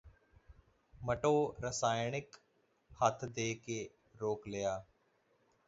[0.93, 1.33] ਮਟੋ
[1.63, 2.39] ਰਸਾਇਕਲ
[3.01, 3.87] ਹੱਥ ਦੇ ਕੇ
[4.15, 4.77] ਰੋਕ ਲਿਆ